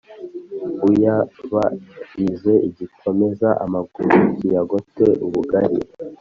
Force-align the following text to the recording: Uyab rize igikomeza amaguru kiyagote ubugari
Uyab 0.87 1.29
rize 2.15 2.53
igikomeza 2.69 3.47
amaguru 3.65 4.11
kiyagote 4.35 5.05
ubugari 5.25 5.77